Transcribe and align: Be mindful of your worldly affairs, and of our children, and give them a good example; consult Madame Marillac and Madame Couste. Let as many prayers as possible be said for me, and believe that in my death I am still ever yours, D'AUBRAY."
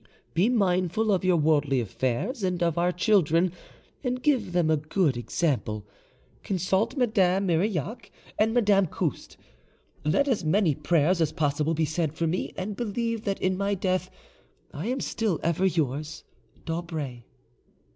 Be 0.33 0.49
mindful 0.49 1.11
of 1.11 1.23
your 1.23 1.37
worldly 1.37 1.79
affairs, 1.79 2.41
and 2.41 2.63
of 2.63 2.75
our 2.75 2.91
children, 2.91 3.51
and 4.03 4.23
give 4.23 4.51
them 4.51 4.71
a 4.71 4.77
good 4.77 5.15
example; 5.15 5.85
consult 6.41 6.97
Madame 6.97 7.45
Marillac 7.45 8.09
and 8.39 8.51
Madame 8.51 8.87
Couste. 8.87 9.37
Let 10.03 10.27
as 10.27 10.43
many 10.43 10.73
prayers 10.73 11.21
as 11.21 11.31
possible 11.31 11.75
be 11.75 11.85
said 11.85 12.15
for 12.15 12.25
me, 12.25 12.51
and 12.57 12.75
believe 12.75 13.25
that 13.25 13.39
in 13.43 13.55
my 13.55 13.75
death 13.75 14.09
I 14.73 14.87
am 14.87 15.01
still 15.01 15.39
ever 15.43 15.67
yours, 15.67 16.23
D'AUBRAY." 16.65 17.23